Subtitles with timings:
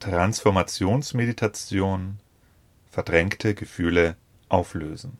[0.00, 2.18] Transformationsmeditation
[2.88, 4.16] Verdrängte Gefühle
[4.48, 5.18] auflösen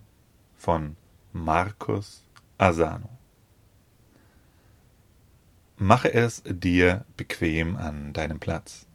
[0.56, 0.96] von
[1.34, 2.24] Markus
[2.56, 3.10] Asano.
[5.76, 8.86] Mache es dir bequem an deinem Platz.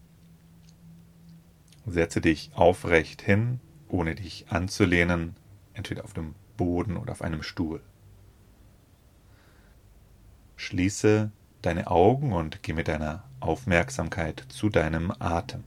[1.86, 5.36] Setze dich aufrecht hin, ohne dich anzulehnen,
[5.76, 7.84] entweder auf dem Boden oder auf einem Stuhl.
[10.56, 11.30] Schließe
[11.62, 15.64] deine Augen und geh mit deiner Aufmerksamkeit zu deinem Atem.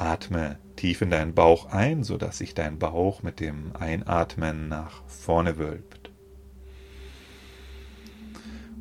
[0.00, 5.58] Atme tief in deinen Bauch ein, sodass sich dein Bauch mit dem Einatmen nach vorne
[5.58, 6.10] wölbt.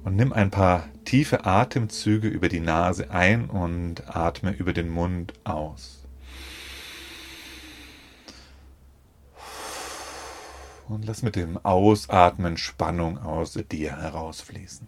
[0.05, 5.33] Und nimm ein paar tiefe Atemzüge über die Nase ein und atme über den Mund
[5.43, 6.07] aus.
[10.87, 14.87] Und lass mit dem Ausatmen Spannung aus dir herausfließen.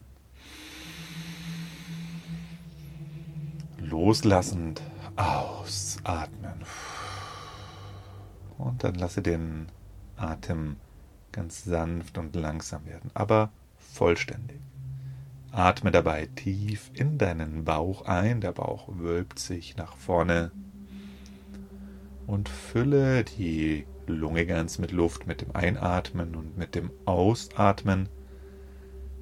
[3.77, 4.82] Loslassend
[5.16, 6.63] ausatmen.
[8.58, 9.68] Und dann lasse den
[10.18, 10.77] Atem
[11.32, 14.60] ganz sanft und langsam werden, aber vollständig.
[15.52, 20.52] Atme dabei tief in deinen Bauch ein, der Bauch wölbt sich nach vorne
[22.28, 28.07] und fülle die Lunge ganz mit Luft mit dem Einatmen und mit dem Ausatmen.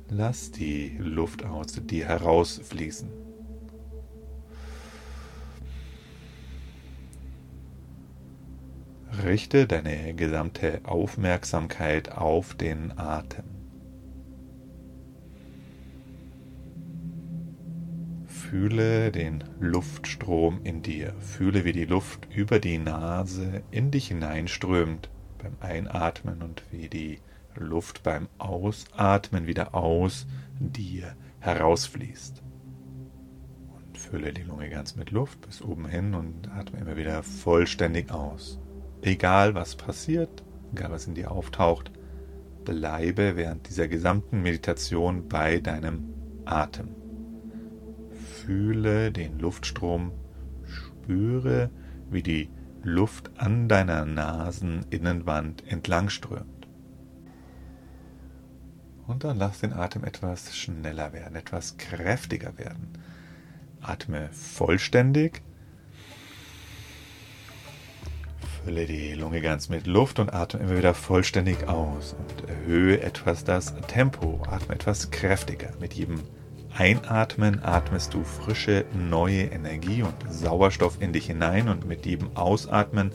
[0.09, 3.28] Lass die Luft aus dir herausfließen.
[9.23, 13.43] Richte deine gesamte Aufmerksamkeit auf den Atem.
[18.27, 21.13] Fühle den Luftstrom in dir.
[21.19, 27.19] Fühle, wie die Luft über die Nase in dich hineinströmt beim Einatmen und wie die
[27.55, 30.27] Luft beim Ausatmen wieder aus
[30.59, 32.41] dir herausfließt.
[33.75, 38.11] Und fülle die Lunge ganz mit Luft bis oben hin und atme immer wieder vollständig
[38.11, 38.59] aus.
[39.01, 41.91] Egal was passiert, egal was in dir auftaucht,
[42.65, 46.13] bleibe während dieser gesamten Meditation bei deinem
[46.45, 46.89] Atem.
[48.11, 50.11] Fühle den Luftstrom,
[50.65, 51.69] spüre,
[52.09, 52.49] wie die
[52.83, 56.67] Luft an deiner Naseninnenwand entlang strömt.
[59.07, 62.89] Und dann lass den Atem etwas schneller werden, etwas kräftiger werden.
[63.81, 65.41] Atme vollständig
[68.69, 73.43] Fülle die Lunge ganz mit Luft und atme immer wieder vollständig aus und erhöhe etwas
[73.43, 74.43] das Tempo.
[74.47, 75.71] Atme etwas kräftiger.
[75.79, 76.21] Mit jedem
[76.77, 83.09] Einatmen atmest du frische, neue Energie und Sauerstoff in dich hinein und mit jedem Ausatmen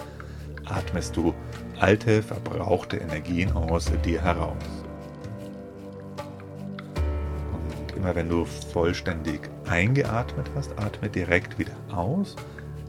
[0.65, 1.33] atmest du
[1.79, 4.57] alte, verbrauchte Energien aus dir heraus.
[7.79, 12.35] Und immer wenn du vollständig eingeatmet hast, atme direkt wieder aus.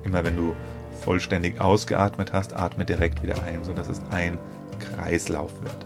[0.04, 0.56] Immer wenn du
[0.96, 4.38] vollständig ausgeatmet hast, atme direkt wieder ein, sodass es ein
[4.80, 5.86] Kreislauf wird.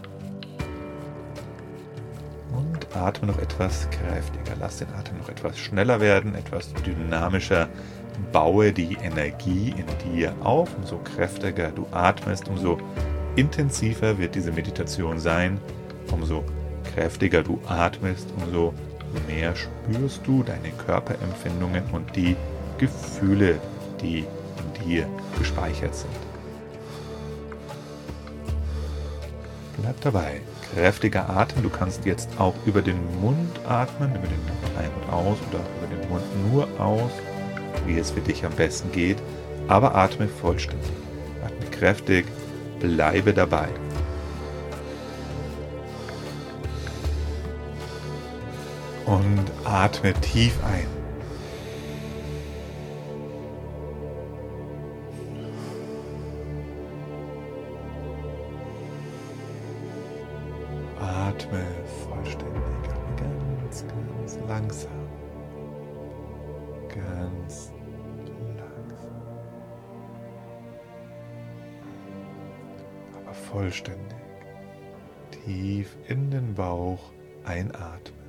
[2.52, 4.56] Und atme noch etwas kräftiger.
[4.60, 7.68] Lass den Atem noch etwas schneller werden, etwas dynamischer.
[8.32, 10.76] Baue die Energie in dir auf.
[10.78, 12.78] Umso kräftiger du atmest, umso
[13.36, 15.60] intensiver wird diese Meditation sein.
[16.12, 16.44] Umso
[16.94, 18.74] kräftiger du atmest, umso
[19.28, 22.36] mehr spürst du deine Körperempfindungen und die
[22.78, 23.60] Gefühle,
[24.02, 24.26] die
[24.86, 26.12] dir gespeichert sind.
[29.82, 30.42] Bleib dabei.
[30.74, 31.64] Kräftiger Atem.
[31.64, 35.60] Du kannst jetzt auch über den Mund atmen, über den Mund ein und aus oder
[35.78, 37.12] über den Mund nur aus,
[37.86, 39.18] wie es für dich am besten geht.
[39.68, 40.92] Aber atme vollständig.
[41.44, 42.26] Atme kräftig.
[42.80, 43.68] Bleibe dabei.
[49.06, 50.99] Und atme tief ein.
[61.40, 61.64] Atme
[62.04, 62.62] vollständig,
[63.16, 64.92] ganz, ganz langsam.
[66.90, 67.72] Ganz
[68.58, 69.22] langsam.
[73.16, 74.18] Aber vollständig.
[75.32, 77.14] Tief in den Bauch
[77.46, 78.20] einatmen.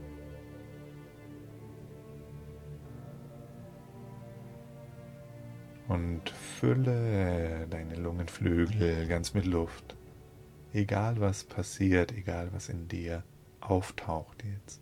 [5.88, 9.96] Und fülle deine Lungenflügel ganz mit Luft.
[10.72, 13.24] Egal was passiert, egal was in dir
[13.60, 14.80] auftaucht jetzt.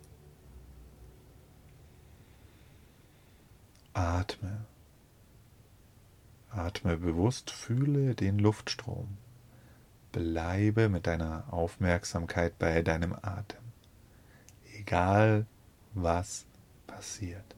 [3.93, 4.65] Atme.
[6.49, 9.17] Atme bewusst, fühle den Luftstrom.
[10.11, 13.61] Bleibe mit deiner Aufmerksamkeit bei deinem Atem.
[14.73, 15.45] Egal
[15.93, 16.45] was
[16.87, 17.55] passiert.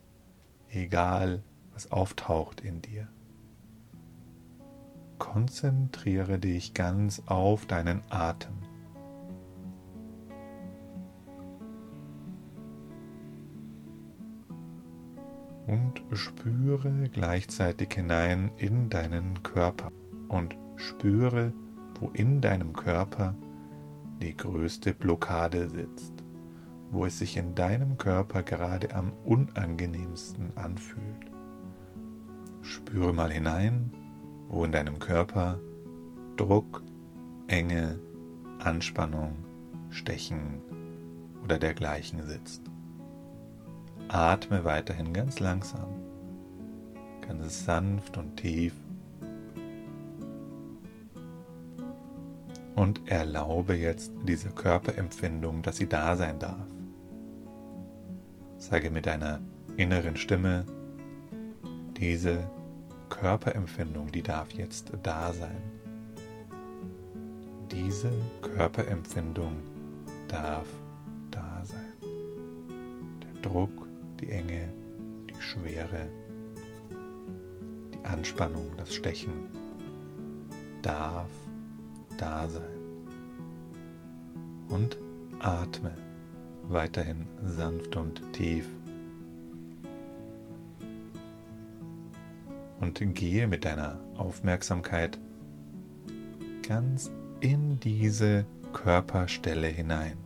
[0.71, 1.43] egal
[1.73, 3.07] was auftaucht in dir.
[5.21, 8.55] Konzentriere dich ganz auf deinen Atem.
[15.67, 19.91] Und spüre gleichzeitig hinein in deinen Körper
[20.27, 21.53] und spüre,
[21.99, 23.35] wo in deinem Körper
[24.23, 26.13] die größte Blockade sitzt,
[26.89, 31.31] wo es sich in deinem Körper gerade am unangenehmsten anfühlt.
[32.63, 33.91] Spüre mal hinein,
[34.51, 35.59] wo in deinem Körper
[36.35, 36.83] Druck,
[37.47, 37.97] Enge,
[38.59, 39.37] Anspannung,
[39.89, 40.61] Stechen
[41.43, 42.61] oder dergleichen sitzt.
[44.09, 45.87] Atme weiterhin ganz langsam,
[47.25, 48.73] ganz sanft und tief
[52.75, 56.67] und erlaube jetzt diese Körperempfindung, dass sie da sein darf.
[58.57, 59.39] Sage mit deiner
[59.77, 60.65] inneren Stimme,
[61.97, 62.49] diese
[63.11, 65.61] Körperempfindung, die darf jetzt da sein.
[67.69, 68.11] Diese
[68.41, 69.57] Körperempfindung
[70.27, 70.67] darf
[71.29, 71.93] da sein.
[73.21, 73.87] Der Druck,
[74.19, 74.69] die Enge,
[75.29, 76.09] die Schwere,
[77.93, 79.49] die Anspannung, das Stechen
[80.81, 81.29] darf
[82.17, 82.79] da sein.
[84.69, 84.97] Und
[85.39, 85.91] atme
[86.63, 88.67] weiterhin sanft und tief.
[92.81, 95.17] Und gehe mit deiner Aufmerksamkeit
[96.67, 100.17] ganz in diese Körperstelle hinein.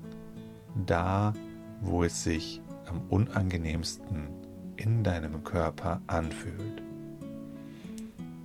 [0.88, 1.34] Da,
[1.82, 4.28] wo es sich am unangenehmsten
[4.78, 6.82] in deinem Körper anfühlt.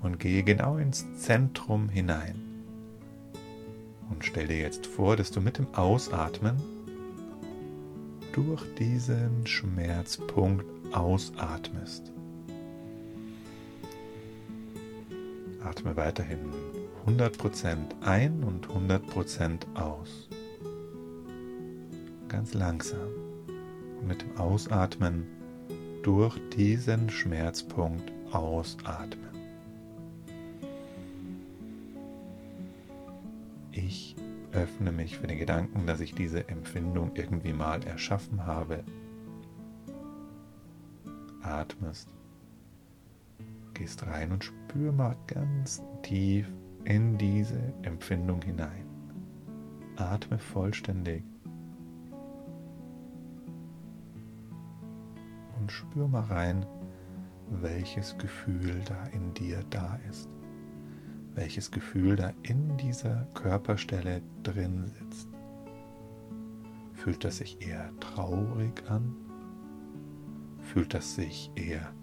[0.02, 2.34] Und gehe genau ins Zentrum hinein.
[4.10, 6.56] Und stell dir jetzt vor, dass du mit dem Ausatmen
[8.32, 12.12] durch diesen Schmerzpunkt ausatmest.
[15.62, 16.38] Atme weiterhin
[17.06, 20.28] 100% ein und 100% aus.
[22.28, 23.08] Ganz langsam.
[24.00, 25.26] Und mit dem Ausatmen
[26.02, 29.30] durch diesen Schmerzpunkt ausatmen.
[33.72, 34.16] Ich
[34.52, 38.84] öffne mich für den Gedanken, dass ich diese Empfindung irgendwie mal erschaffen habe.
[41.42, 42.08] Atmest,
[43.74, 46.48] gehst rein und spür mal ganz tief
[46.84, 48.86] in diese Empfindung hinein.
[49.96, 51.24] Atme vollständig
[55.58, 56.64] und spür mal rein,
[57.50, 60.28] welches Gefühl da in dir da ist
[61.34, 65.28] welches Gefühl da in dieser Körperstelle drin sitzt.
[66.92, 69.14] Fühlt das sich eher traurig an?
[70.58, 71.94] Fühlt das sich eher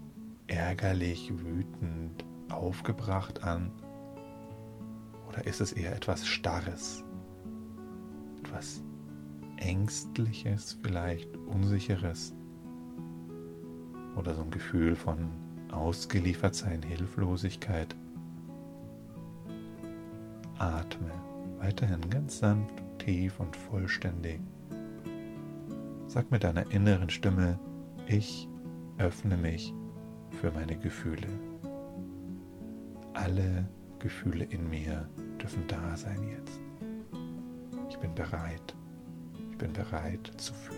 [0.48, 3.72] ärgerlich, wütend, aufgebracht an?
[5.28, 7.04] Oder ist es eher etwas Starres,
[8.40, 8.82] etwas
[9.58, 12.34] Ängstliches, vielleicht Unsicheres?
[14.16, 15.30] Oder so ein Gefühl von
[15.72, 17.96] Ausgeliefertsein, Hilflosigkeit?
[20.58, 21.12] Atme
[21.60, 24.40] weiterhin ganz sanft, tief und vollständig.
[26.08, 27.60] Sag mit deiner inneren Stimme,
[28.08, 28.48] ich
[28.98, 29.74] öffne mich
[30.40, 31.28] für meine Gefühle.
[33.28, 33.68] Alle
[34.00, 35.10] Gefühle in mir
[35.42, 36.62] dürfen da sein jetzt.
[37.90, 38.74] Ich bin bereit.
[39.52, 40.78] Ich bin bereit zu fühlen.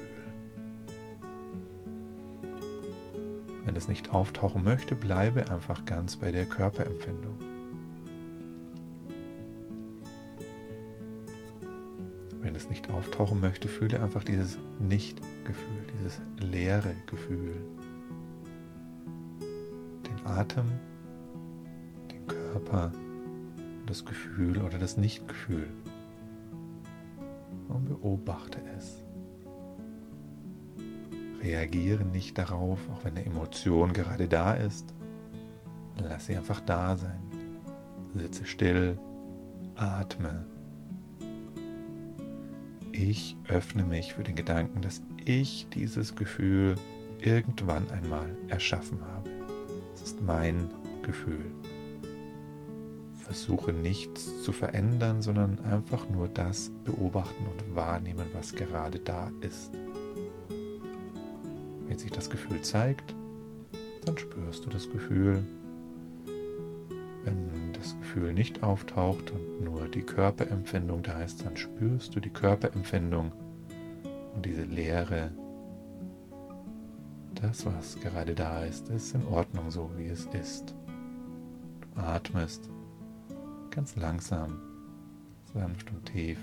[3.65, 7.37] Wenn es nicht auftauchen möchte, bleibe einfach ganz bei der Körperempfindung.
[12.55, 17.55] es nicht auftauchen möchte, fühle einfach dieses Nicht-Gefühl, dieses leere Gefühl.
[19.39, 20.65] Den Atem,
[22.51, 22.91] Körper,
[23.85, 25.67] das Gefühl oder das Nicht-Gefühl.
[27.67, 29.03] Und beobachte es.
[31.41, 34.93] Reagiere nicht darauf, auch wenn eine Emotion gerade da ist.
[36.01, 37.21] Lass sie einfach da sein.
[38.13, 38.97] Sitze still,
[39.75, 40.45] atme
[42.99, 46.75] ich öffne mich für den Gedanken, dass ich dieses Gefühl
[47.19, 49.29] irgendwann einmal erschaffen habe.
[49.93, 50.69] Es ist mein
[51.01, 51.45] Gefühl.
[53.29, 59.69] Versuche nichts zu verändern, sondern einfach nur das beobachten und wahrnehmen, was gerade da ist.
[61.88, 63.13] Wenn sich das Gefühl zeigt,
[64.03, 65.43] dann spürst du das Gefühl.
[67.24, 72.31] Wenn das Gefühl nicht auftaucht und nur die Körperempfindung da ist, dann spürst du die
[72.31, 73.31] Körperempfindung
[74.33, 75.29] und diese Leere,
[77.39, 80.74] Das, was gerade da ist, ist in Ordnung so, wie es ist.
[81.81, 82.71] Du atmest
[83.71, 84.59] ganz langsam,
[85.53, 86.39] sanft und tief.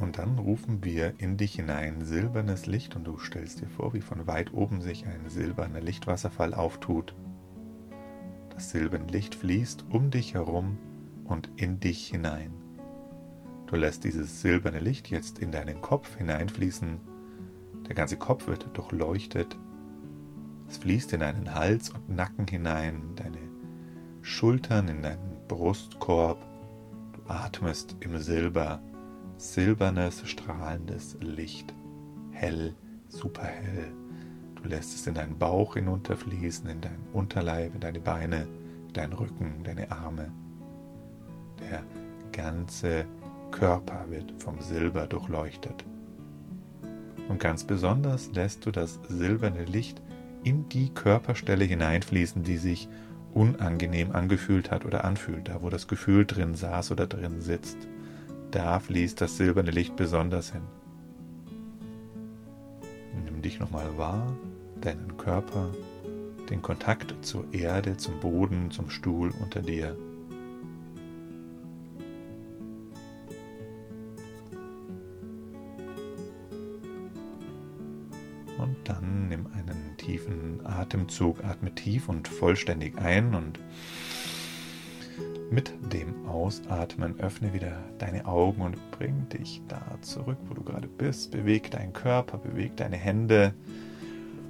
[0.00, 4.00] Und dann rufen wir in dich hinein silbernes Licht und du stellst dir vor, wie
[4.00, 7.14] von weit oben sich ein silberner Lichtwasserfall auftut.
[8.54, 10.78] Das silberne Licht fließt um dich herum
[11.24, 12.52] und in dich hinein.
[13.66, 16.98] Du lässt dieses silberne Licht jetzt in deinen Kopf hineinfließen.
[17.86, 19.56] Der ganze Kopf wird durchleuchtet.
[20.70, 23.38] Es fließt in deinen Hals und Nacken hinein, deine
[24.22, 26.38] Schultern, in deinen Brustkorb.
[27.12, 28.80] Du atmest im Silber
[29.36, 31.74] silbernes, strahlendes Licht.
[32.30, 32.76] Hell,
[33.08, 33.92] superhell.
[34.62, 38.46] Du lässt es in deinen Bauch hinunterfließen, in deinen Unterleib, in deine Beine,
[38.86, 40.30] in deinen Rücken, deine Arme.
[41.58, 41.82] Der
[42.30, 43.06] ganze
[43.50, 45.84] Körper wird vom Silber durchleuchtet.
[47.28, 50.00] Und ganz besonders lässt du das silberne Licht
[50.44, 52.88] in die Körperstelle hineinfließen, die sich
[53.32, 57.88] unangenehm angefühlt hat oder anfühlt, da wo das Gefühl drin saß oder drin sitzt.
[58.50, 60.62] Da fließt das silberne Licht besonders hin.
[63.24, 64.36] Nimm dich nochmal wahr,
[64.80, 65.70] deinen Körper,
[66.48, 69.96] den Kontakt zur Erde, zum Boden, zum Stuhl unter dir.
[78.58, 83.60] Und dann nimm einen tiefen Atemzug, atme tief und vollständig ein und
[85.50, 90.88] mit dem Ausatmen öffne wieder deine Augen und bring dich da zurück, wo du gerade
[90.88, 91.32] bist.
[91.32, 93.52] Beweg deinen Körper, beweg deine Hände,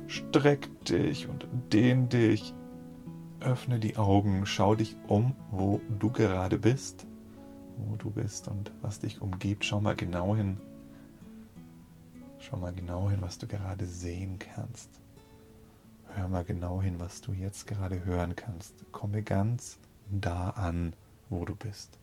[0.07, 2.55] streck dich und dehn dich.
[3.41, 7.07] Öffne die Augen, schau dich um, wo du gerade bist,
[7.79, 9.65] wo du bist und was dich umgibt.
[9.65, 10.59] Schau mal genau hin.
[12.39, 15.00] Schau mal genau hin, was du gerade sehen kannst.
[16.17, 18.75] Hör mal genau hin, was du jetzt gerade hören kannst.
[18.91, 19.79] Komme ganz
[20.11, 20.95] da an,
[21.29, 21.99] wo du bist.